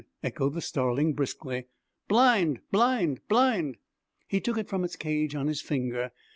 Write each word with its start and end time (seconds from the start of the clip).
echoed 0.23 0.55
the 0.55 0.61
starling 0.61 1.13
briskly, 1.13 1.65
'blind 2.07 2.59
blind 2.71 3.19
blind!' 3.27 3.77
He 4.27 4.41
took 4.41 4.57
it 4.57 4.67
from 4.67 4.83
its 4.83 4.95
cage 4.95 5.35
on 5.35 5.45
his 5.45 5.61
finger. 5.61 6.09